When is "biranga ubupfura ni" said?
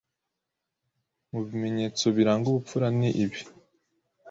2.15-3.09